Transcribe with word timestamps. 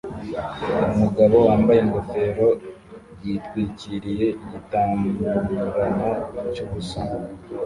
Umugabo 0.93 1.35
wambaye 1.47 1.79
ingofero 1.85 2.47
yitwikiriye 3.23 4.27
igitaramo 4.49 6.09
cyubusa 6.53 7.01